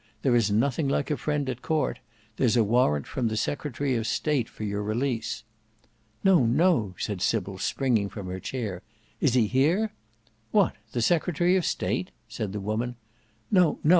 There 0.23 0.35
is 0.35 0.49
nothing 0.49 0.87
like 0.87 1.11
a 1.11 1.15
friend 1.15 1.47
at 1.47 1.61
court; 1.61 1.99
there's 2.37 2.57
a 2.57 2.63
warrant 2.63 3.05
from 3.05 3.27
the 3.27 3.37
Secretary 3.37 3.95
of 3.95 4.07
State 4.07 4.49
for 4.49 4.63
your 4.63 4.81
release." 4.81 5.43
"No, 6.23 6.43
no," 6.43 6.95
said 6.97 7.21
Sybil 7.21 7.59
springing 7.59 8.09
from 8.09 8.25
her 8.25 8.39
chair. 8.39 8.81
"Is 9.19 9.35
he 9.35 9.45
here?" 9.45 9.93
"What 10.49 10.73
the 10.93 11.03
Secretary 11.03 11.55
of 11.55 11.65
State!" 11.67 12.09
said 12.27 12.51
the 12.51 12.59
woman. 12.59 12.95
"No, 13.51 13.77
no! 13.83 13.89